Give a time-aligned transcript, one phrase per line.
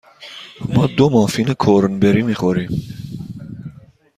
[0.73, 2.71] ما دو مافین کرنبری می خوریم.